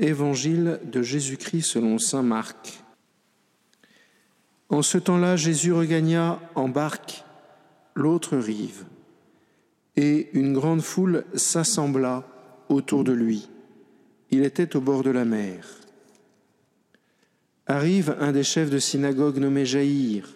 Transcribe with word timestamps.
Évangile 0.00 0.80
de 0.90 1.02
Jésus-Christ 1.02 1.62
selon 1.62 1.98
Saint 1.98 2.22
Marc. 2.22 2.82
En 4.70 4.80
ce 4.80 4.96
temps-là, 4.96 5.36
Jésus 5.36 5.74
regagna 5.74 6.40
en 6.54 6.70
barque 6.70 7.22
l'autre 7.94 8.38
rive, 8.38 8.84
et 9.96 10.30
une 10.32 10.54
grande 10.54 10.80
foule 10.80 11.24
s'assembla 11.34 12.26
autour 12.70 13.04
de 13.04 13.12
lui. 13.12 13.50
Il 14.30 14.42
était 14.42 14.74
au 14.74 14.80
bord 14.80 15.02
de 15.02 15.10
la 15.10 15.26
mer. 15.26 15.66
Arrive 17.66 18.16
un 18.20 18.32
des 18.32 18.42
chefs 18.42 18.70
de 18.70 18.78
synagogue 18.78 19.36
nommé 19.36 19.66
Jaïr. 19.66 20.34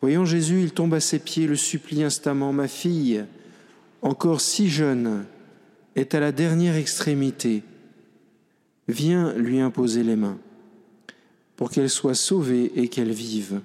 Voyant 0.00 0.24
Jésus, 0.24 0.62
il 0.62 0.72
tombe 0.72 0.94
à 0.94 1.00
ses 1.00 1.18
pieds, 1.18 1.48
le 1.48 1.56
supplie 1.56 2.04
instamment, 2.04 2.52
Ma 2.52 2.68
fille, 2.68 3.24
encore 4.02 4.40
si 4.40 4.70
jeune, 4.70 5.24
est 5.96 6.14
à 6.14 6.20
la 6.20 6.30
dernière 6.30 6.76
extrémité. 6.76 7.64
Viens 8.88 9.32
lui 9.34 9.60
imposer 9.60 10.02
les 10.02 10.16
mains 10.16 10.38
pour 11.56 11.70
qu'elle 11.70 11.90
soit 11.90 12.14
sauvée 12.14 12.72
et 12.76 12.88
qu'elle 12.88 13.12
vive. 13.12 13.60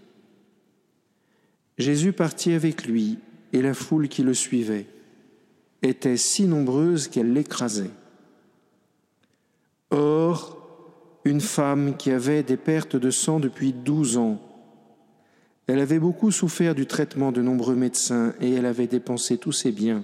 Jésus 1.77 2.13
partit 2.13 2.53
avec 2.53 2.85
lui 2.85 3.17
et 3.53 3.62
la 3.62 3.73
foule 3.73 4.07
qui 4.07 4.23
le 4.23 4.34
suivait 4.34 4.88
était 5.81 6.17
si 6.17 6.45
nombreuse 6.45 7.07
qu'elle 7.07 7.34
l'écrasait. 7.34 7.91
Or, 9.91 10.57
une 11.23 11.41
femme 11.41 11.95
qui 11.98 12.12
avait 12.12 12.43
des 12.43 12.57
pertes 12.57 12.95
de 12.95 13.12
sang 13.12 13.40
depuis 13.40 13.73
douze 13.73 14.18
ans, 14.18 14.41
elle 15.68 15.79
avait 15.79 15.99
beaucoup 15.99 16.31
souffert 16.31 16.76
du 16.76 16.85
traitement 16.85 17.31
de 17.31 17.41
nombreux 17.41 17.76
médecins 17.76 18.34
et 18.40 18.54
elle 18.54 18.65
avait 18.65 18.88
dépensé 18.88 19.38
tous 19.38 19.52
ses 19.52 19.71
biens 19.71 20.04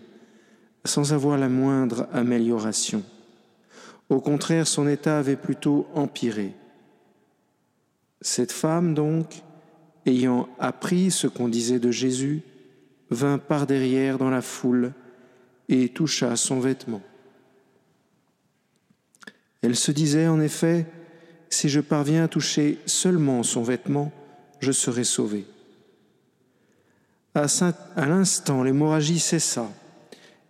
sans 0.86 1.14
avoir 1.14 1.38
la 1.38 1.48
moindre 1.48 2.08
amélioration. 2.12 3.04
Au 4.14 4.22
contraire, 4.22 4.68
son 4.68 4.88
état 4.88 5.18
avait 5.18 5.36
plutôt 5.36 5.88
empiré. 5.96 6.54
Cette 8.22 8.52
femme, 8.52 8.94
donc, 8.94 9.42
ayant 10.06 10.48
appris 10.60 11.10
ce 11.10 11.26
qu'on 11.26 11.48
disait 11.48 11.80
de 11.80 11.90
Jésus, 11.90 12.44
vint 13.10 13.40
par 13.40 13.66
derrière 13.66 14.20
dans 14.20 14.30
la 14.30 14.44
foule 14.44 14.94
et 15.68 15.90
toucha 15.90 16.36
son 16.36 16.60
vêtement. 16.60 17.02
Elle 19.64 19.76
se 19.76 19.92
disait 19.92 20.28
en 20.28 20.40
effet, 20.40 20.86
si 21.50 21.68
je 21.68 21.80
parviens 21.80 22.26
à 22.26 22.28
toucher 22.28 22.78
seulement 22.86 23.42
son 23.42 23.64
vêtement, 23.64 24.12
je 24.60 24.72
serai 24.72 25.06
sauvée. 25.06 25.48
À, 27.34 27.48
l'instant, 28.06 28.62
l'hémorragie 28.62 29.18
cessa 29.18 29.68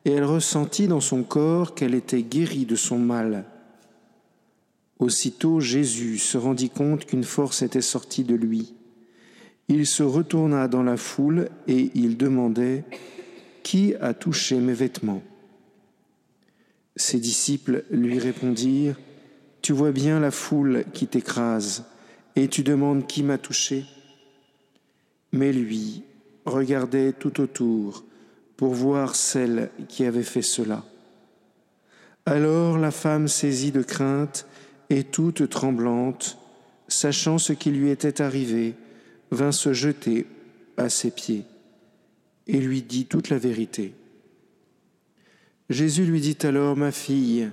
et 0.03 0.11
elle 0.11 0.25
ressentit 0.25 0.89
dans 0.89 0.99
son 0.99 1.23
corps 1.23 1.75
qu'elle 1.75 1.95
était 1.95 2.23
guérie 2.23 2.65
de 2.65 2.75
son 2.75 2.99
mal. 2.99 3.45
Aussitôt 4.99 5.59
Jésus 5.59 6.17
se 6.17 6.37
rendit 6.37 6.69
compte 6.69 7.05
qu'une 7.05 7.23
force 7.23 7.61
était 7.61 7.81
sortie 7.81 8.23
de 8.23 8.35
lui. 8.35 8.73
Il 9.67 9.85
se 9.85 10.03
retourna 10.03 10.67
dans 10.67 10.83
la 10.83 10.97
foule 10.97 11.49
et 11.67 11.91
il 11.95 12.17
demandait 12.17 12.83
Qui 13.63 13.95
a 13.95 14.13
touché 14.13 14.57
mes 14.57 14.73
vêtements? 14.73 15.23
Ses 16.95 17.19
disciples 17.19 17.85
lui 17.89 18.19
répondirent 18.19 18.99
Tu 19.61 19.73
vois 19.73 19.91
bien 19.91 20.19
la 20.19 20.31
foule 20.31 20.85
qui 20.93 21.07
t'écrase 21.07 21.85
et 22.35 22.47
tu 22.47 22.63
demandes 22.63 23.07
qui 23.07 23.23
m'a 23.23 23.37
touché 23.37 23.85
Mais 25.31 25.51
lui 25.51 26.03
regardait 26.45 27.13
tout 27.13 27.41
autour 27.41 28.03
pour 28.57 28.73
voir 28.73 29.15
celle 29.15 29.71
qui 29.87 30.05
avait 30.05 30.23
fait 30.23 30.41
cela. 30.41 30.83
Alors 32.25 32.77
la 32.77 32.91
femme 32.91 33.27
saisie 33.27 33.71
de 33.71 33.81
crainte 33.81 34.45
et 34.93 35.03
toute 35.03 35.49
tremblante, 35.49 36.37
sachant 36.87 37.39
ce 37.39 37.51
qui 37.51 37.71
lui 37.71 37.89
était 37.89 38.21
arrivé, 38.21 38.75
vint 39.31 39.51
se 39.51 39.73
jeter 39.73 40.27
à 40.77 40.87
ses 40.87 41.09
pieds 41.09 41.45
et 42.45 42.59
lui 42.59 42.83
dit 42.83 43.07
toute 43.07 43.29
la 43.29 43.39
vérité. 43.39 43.95
Jésus 45.69 46.05
lui 46.05 46.21
dit 46.21 46.37
alors, 46.43 46.77
Ma 46.77 46.91
fille, 46.91 47.49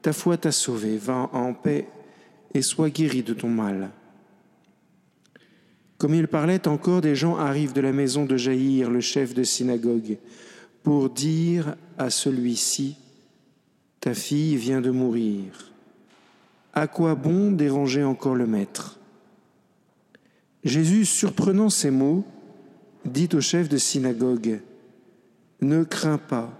ta 0.00 0.14
foi 0.14 0.38
t'a 0.38 0.50
sauvée, 0.50 0.96
va 0.96 1.28
en 1.34 1.52
paix 1.52 1.88
et 2.54 2.62
sois 2.62 2.88
guérie 2.88 3.22
de 3.22 3.34
ton 3.34 3.50
mal. 3.50 3.90
Comme 5.98 6.14
il 6.14 6.26
parlait 6.26 6.66
encore, 6.68 7.02
des 7.02 7.16
gens 7.16 7.36
arrivent 7.36 7.74
de 7.74 7.82
la 7.82 7.92
maison 7.92 8.24
de 8.24 8.38
Jaïr, 8.38 8.88
le 8.88 9.00
chef 9.00 9.34
de 9.34 9.42
synagogue, 9.42 10.16
pour 10.82 11.10
dire 11.10 11.76
à 11.98 12.08
celui-ci, 12.08 12.96
Ta 14.00 14.14
fille 14.14 14.56
vient 14.56 14.80
de 14.80 14.90
mourir. 14.90 15.68
À 16.78 16.86
quoi 16.86 17.16
bon 17.16 17.50
déranger 17.50 18.04
encore 18.04 18.36
le 18.36 18.46
Maître? 18.46 19.00
Jésus, 20.62 21.06
surprenant 21.06 21.70
ces 21.70 21.90
mots, 21.90 22.24
dit 23.04 23.28
au 23.32 23.40
chef 23.40 23.68
de 23.68 23.78
synagogue, 23.78 24.60
Ne 25.60 25.82
crains 25.82 26.18
pas, 26.18 26.56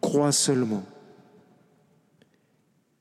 crois 0.00 0.32
seulement. 0.32 0.82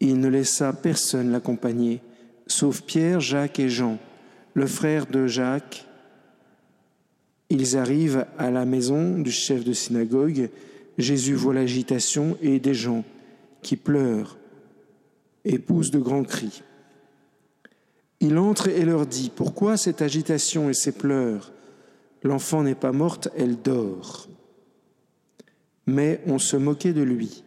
Il 0.01 0.19
ne 0.19 0.27
laissa 0.27 0.73
personne 0.73 1.31
l'accompagner, 1.31 2.01
sauf 2.45 2.81
Pierre, 2.81 3.21
Jacques 3.21 3.59
et 3.59 3.69
Jean 3.69 3.97
le 4.53 4.67
frère 4.67 5.05
de 5.05 5.27
Jacques. 5.27 5.85
Ils 7.49 7.77
arrivent 7.77 8.25
à 8.37 8.51
la 8.51 8.65
maison 8.65 9.17
du 9.17 9.31
chef 9.31 9.63
de 9.63 9.71
synagogue. 9.71 10.49
Jésus 10.97 11.35
voit 11.35 11.53
l'agitation 11.53 12.37
et 12.41 12.59
des 12.59 12.73
gens 12.73 13.05
qui 13.61 13.77
pleurent 13.77 14.37
et 15.45 15.59
de 15.59 15.99
grands 15.99 16.23
cris. 16.23 16.63
Il 18.19 18.37
entre 18.37 18.67
et 18.67 18.83
leur 18.83 19.05
dit, 19.05 19.31
Pourquoi 19.33 19.77
cette 19.77 20.01
agitation 20.01 20.69
et 20.69 20.73
ces 20.73 20.91
pleurs? 20.91 21.53
L'enfant 22.23 22.63
n'est 22.63 22.75
pas 22.75 22.91
morte, 22.91 23.29
elle 23.37 23.61
dort. 23.61 24.27
Mais 25.85 26.21
on 26.25 26.39
se 26.39 26.57
moquait 26.57 26.93
de 26.93 27.03
lui. 27.03 27.43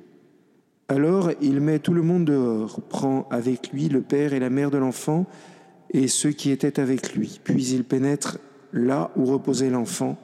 Alors 0.86 1.32
il 1.42 1.60
met 1.60 1.80
tout 1.80 1.92
le 1.92 2.02
monde 2.02 2.24
dehors, 2.24 2.80
prend 2.88 3.26
avec 3.30 3.72
lui 3.72 3.88
le 3.88 4.00
père 4.00 4.32
et 4.32 4.38
la 4.38 4.50
mère 4.50 4.70
de 4.70 4.78
l'enfant, 4.78 5.26
et 5.90 6.06
ceux 6.08 6.30
qui 6.30 6.50
étaient 6.50 6.80
avec 6.80 7.14
lui. 7.14 7.40
Puis 7.42 7.66
il 7.70 7.84
pénètre 7.84 8.38
là 8.72 9.10
où 9.16 9.24
reposait 9.24 9.70
l'enfant. 9.70 10.16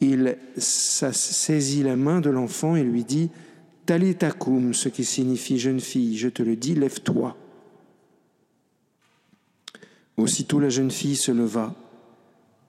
Il 0.00 0.36
saisit 0.56 1.82
la 1.82 1.96
main 1.96 2.20
de 2.20 2.30
l'enfant 2.30 2.76
et 2.76 2.84
lui 2.84 3.04
dit 3.04 3.30
Talitakum, 3.86 4.74
ce 4.74 4.88
qui 4.88 5.04
signifie 5.04 5.58
jeune 5.58 5.80
fille, 5.80 6.16
je 6.16 6.28
te 6.28 6.42
le 6.42 6.56
dis, 6.56 6.74
lève-toi. 6.74 7.36
Aussitôt 10.16 10.60
la 10.60 10.68
jeune 10.68 10.90
fille 10.90 11.16
se 11.16 11.32
leva 11.32 11.74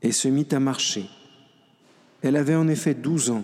et 0.01 0.12
se 0.12 0.28
mit 0.28 0.47
à 0.51 0.59
marcher. 0.59 1.06
Elle 2.22 2.35
avait 2.35 2.56
en 2.56 2.68
effet 2.68 2.96
douze 2.96 3.29
ans. 3.29 3.44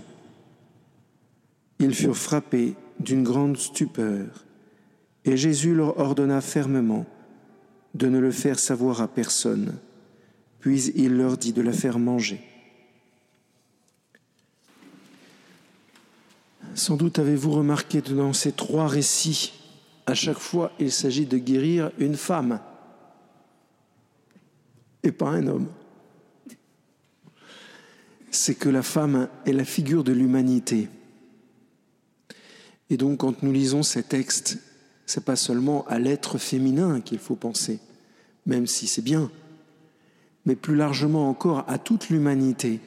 Ils 1.80 1.94
furent 1.94 2.18
frappés 2.18 2.75
d'une 3.00 3.24
grande 3.24 3.57
stupeur, 3.57 4.46
et 5.25 5.38
Jésus 5.38 5.75
leur 5.75 6.00
ordonna 6.00 6.41
fermement 6.41 7.06
de 7.94 8.07
ne 8.07 8.19
le 8.19 8.31
faire 8.31 8.59
savoir 8.59 9.01
à 9.01 9.07
personne. 9.07 9.78
Puis 10.59 10.91
il 10.96 11.16
leur 11.16 11.38
dit 11.38 11.53
de 11.53 11.62
la 11.62 11.72
faire 11.72 12.00
manger. 12.00 12.41
Sans 16.79 16.95
doute 16.95 17.19
avez-vous 17.19 17.51
remarqué 17.51 18.01
que 18.01 18.13
dans 18.13 18.31
ces 18.31 18.53
trois 18.53 18.88
récits, 18.88 19.51
à 20.06 20.13
chaque 20.13 20.40
fois, 20.40 20.72
il 20.79 20.94
s'agit 20.94 21.25
de 21.25 21.38
guérir 21.38 21.91
une 21.97 22.16
femme 22.16 22.62
et 25.03 25.12
pas 25.12 25.28
un 25.28 25.45
homme. 25.47 25.68
C'est 28.31 28.56
que 28.56 28.69
la 28.69 28.81
femme 28.81 29.28
est 29.45 29.51
la 29.51 29.66
figure 29.66 30.06
de 30.06 30.13
l'humanité. 30.13 30.88
Et 32.89 32.95
donc, 32.95 33.18
quand 33.19 33.44
nous 33.44 33.51
lisons 33.51 33.84
ces 33.84 34.03
textes, 34.03 34.57
c'est 35.06 35.25
pas 35.25 35.35
seulement 35.35 35.85
à 35.88 36.00
l'être 36.00 36.38
féminin 36.38 37.01
qu'il 37.01 37.19
faut 37.19 37.36
penser, 37.36 37.81
même 38.45 38.68
si 38.68 38.88
c'est 38.88 39.01
bien, 39.01 39.30
mais 40.45 40.56
plus 40.56 40.77
largement 40.77 41.27
encore 41.27 41.65
à 41.68 41.77
toute 41.77 42.07
l'humanité. 42.07 42.80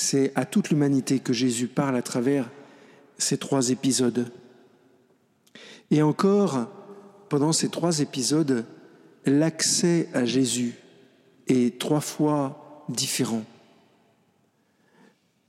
C'est 0.00 0.30
à 0.36 0.44
toute 0.46 0.70
l'humanité 0.70 1.18
que 1.18 1.32
Jésus 1.32 1.66
parle 1.66 1.96
à 1.96 2.02
travers 2.02 2.48
ces 3.18 3.36
trois 3.36 3.70
épisodes. 3.70 4.30
Et 5.90 6.02
encore, 6.02 6.68
pendant 7.28 7.52
ces 7.52 7.68
trois 7.68 7.98
épisodes, 7.98 8.64
l'accès 9.26 10.08
à 10.14 10.24
Jésus 10.24 10.74
est 11.48 11.80
trois 11.80 12.00
fois 12.00 12.84
différent. 12.88 13.42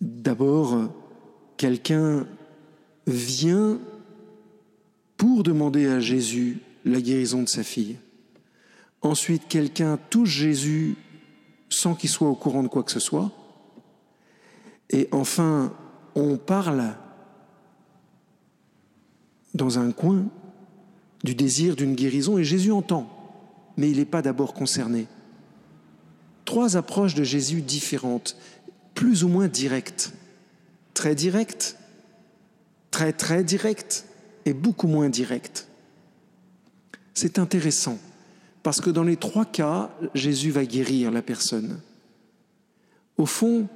D'abord, 0.02 0.90
quelqu'un 1.56 2.26
vient 3.06 3.80
pour 5.16 5.44
demander 5.44 5.86
à 5.86 6.00
Jésus 6.00 6.58
la 6.86 7.02
guérison 7.02 7.44
de 7.44 7.50
sa 7.50 7.62
fille. 7.62 7.98
Ensuite, 9.04 9.48
quelqu'un 9.48 10.00
touche 10.10 10.30
Jésus 10.30 10.96
sans 11.70 11.94
qu'il 11.94 12.10
soit 12.10 12.30
au 12.30 12.36
courant 12.36 12.64
de 12.64 12.68
quoi 12.68 12.82
que 12.82 12.92
ce 12.92 13.00
soit. 13.00 13.32
Et 14.90 15.08
enfin, 15.12 15.74
on 16.16 16.38
parle 16.38 16.96
dans 19.54 19.80
un 19.80 19.92
coin 19.92 20.26
du 21.24 21.36
désir 21.36 21.76
d'une 21.76 21.96
guérison 21.96 22.38
et 22.38 22.44
Jésus 22.44 22.72
entend, 22.72 23.08
mais 23.78 23.90
il 23.90 23.98
n'est 23.98 24.06
pas 24.06 24.22
d'abord 24.22 24.54
concerné. 24.54 25.08
Trois 26.46 26.78
approches 26.78 27.14
de 27.14 27.24
Jésus 27.24 27.62
différentes, 27.62 28.38
plus 28.96 29.24
ou 29.24 29.28
moins 29.28 29.48
directes. 29.48 30.14
Très 30.94 31.16
directes, 31.16 31.78
très 32.92 33.14
très 33.14 33.44
directes 33.44 34.06
et 34.46 34.54
beaucoup 34.54 34.88
moins 34.88 35.10
directes. 35.10 35.68
C'est 37.14 37.38
intéressant 37.38 37.98
parce 38.64 38.82
que 38.82 38.90
dans 38.90 39.04
les 39.04 39.18
trois 39.18 39.46
cas, 39.46 39.92
Jésus 40.14 40.52
va 40.52 40.66
guérir 40.66 41.12
la 41.12 41.22
personne. 41.22 41.80
Au 43.18 43.26
fond, 43.26 43.68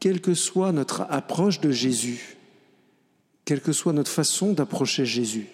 quelle 0.00 0.20
que 0.20 0.34
soit 0.34 0.72
notre 0.72 1.02
approche 1.02 1.60
de 1.60 1.70
Jésus, 1.70 2.36
quelle 3.44 3.60
que 3.60 3.72
soit 3.72 3.92
notre 3.92 4.10
façon 4.10 4.52
d'approcher 4.52 5.06
Jésus, 5.06 5.46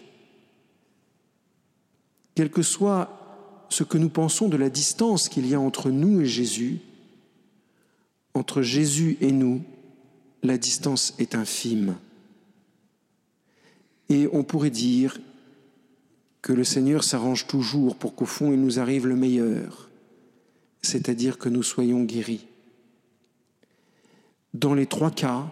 quel 2.34 2.50
que 2.50 2.62
soit 2.62 3.66
ce 3.68 3.84
que 3.84 3.98
nous 3.98 4.08
pensons 4.08 4.48
de 4.48 4.56
la 4.56 4.70
distance 4.70 5.28
qu'il 5.28 5.46
y 5.46 5.54
a 5.54 5.60
entre 5.60 5.90
nous 5.90 6.20
et 6.20 6.26
Jésus, 6.26 6.80
entre 8.34 8.62
Jésus 8.62 9.16
et 9.20 9.32
nous, 9.32 9.62
la 10.42 10.58
distance 10.58 11.14
est 11.18 11.34
infime. 11.34 11.96
Et 14.08 14.28
on 14.32 14.42
pourrait 14.42 14.70
dire 14.70 15.18
que 16.42 16.52
le 16.52 16.64
Seigneur 16.64 17.04
s'arrange 17.04 17.46
toujours 17.46 17.96
pour 17.96 18.14
qu'au 18.14 18.26
fond 18.26 18.52
il 18.52 18.60
nous 18.60 18.80
arrive 18.80 19.06
le 19.06 19.16
meilleur, 19.16 19.88
c'est-à-dire 20.82 21.38
que 21.38 21.48
nous 21.48 21.62
soyons 21.62 22.02
guéris. 22.02 22.46
Dans 24.54 24.74
les 24.74 24.86
trois 24.86 25.10
cas, 25.10 25.46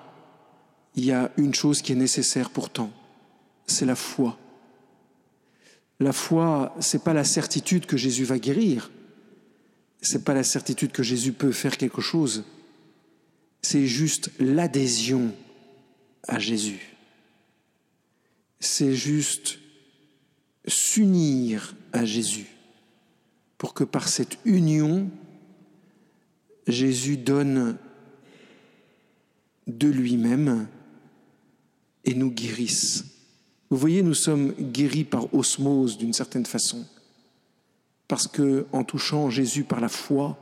il 0.94 1.04
y 1.04 1.12
a 1.12 1.30
une 1.36 1.54
chose 1.54 1.82
qui 1.82 1.92
est 1.92 1.96
nécessaire 1.96 2.50
pourtant, 2.50 2.90
c'est 3.66 3.86
la 3.86 3.94
foi. 3.94 4.38
La 6.00 6.12
foi, 6.12 6.74
c'est 6.80 7.04
pas 7.04 7.14
la 7.14 7.24
certitude 7.24 7.86
que 7.86 7.96
Jésus 7.96 8.24
va 8.24 8.38
guérir. 8.38 8.90
C'est 10.00 10.24
pas 10.24 10.34
la 10.34 10.44
certitude 10.44 10.92
que 10.92 11.02
Jésus 11.02 11.32
peut 11.32 11.52
faire 11.52 11.76
quelque 11.76 12.00
chose. 12.00 12.44
C'est 13.60 13.86
juste 13.86 14.30
l'adhésion 14.38 15.34
à 16.26 16.38
Jésus. 16.38 16.96
C'est 18.60 18.94
juste 18.94 19.58
s'unir 20.66 21.74
à 21.92 22.04
Jésus 22.04 22.46
pour 23.58 23.74
que 23.74 23.84
par 23.84 24.08
cette 24.08 24.38
union, 24.46 25.10
Jésus 26.66 27.18
donne 27.18 27.76
de 29.66 29.88
lui-même 29.88 30.66
et 32.04 32.14
nous 32.14 32.30
guérisse. 32.30 33.04
Vous 33.70 33.76
voyez, 33.76 34.02
nous 34.02 34.14
sommes 34.14 34.52
guéris 34.52 35.04
par 35.04 35.32
osmose 35.34 35.96
d'une 35.96 36.12
certaine 36.12 36.46
façon, 36.46 36.84
parce 38.08 38.26
que 38.26 38.66
en 38.72 38.82
touchant 38.82 39.30
Jésus 39.30 39.64
par 39.64 39.80
la 39.80 39.88
foi, 39.88 40.36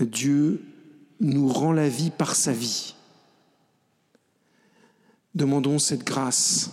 Dieu 0.00 0.64
nous 1.20 1.48
rend 1.48 1.72
la 1.72 1.88
vie 1.88 2.10
par 2.10 2.34
sa 2.34 2.52
vie. 2.52 2.94
Demandons 5.34 5.78
cette 5.78 6.04
grâce, 6.04 6.70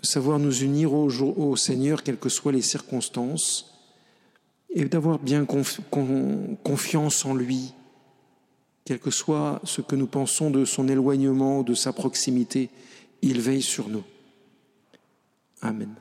de 0.00 0.06
savoir 0.06 0.38
nous 0.38 0.62
unir 0.62 0.94
au, 0.94 1.08
au, 1.08 1.56
Seigneur, 1.56 2.02
quelles 2.02 2.18
que 2.18 2.28
soient 2.28 2.52
les 2.52 2.62
circonstances, 2.62 3.68
et 4.70 4.86
d'avoir 4.86 5.18
bien 5.18 5.44
confiance 5.44 7.24
en 7.26 7.34
lui, 7.34 7.74
quel 8.84 8.98
que 8.98 9.10
soit 9.10 9.60
ce 9.64 9.80
que 9.80 9.96
nous 9.96 10.06
pensons 10.06 10.50
de 10.50 10.64
son 10.64 10.88
éloignement, 10.88 11.62
de 11.62 11.74
sa 11.74 11.92
proximité 11.92 12.70
il 13.22 13.40
veille 13.40 13.62
sur 13.62 13.88
nous. 13.88 14.04
Amen. 15.60 15.94